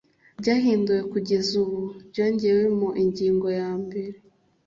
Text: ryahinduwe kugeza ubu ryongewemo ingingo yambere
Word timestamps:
ryahinduwe 0.41 1.01
kugeza 1.11 1.51
ubu 1.63 1.81
ryongewemo 2.09 2.87
ingingo 3.03 3.47
yambere 3.59 4.17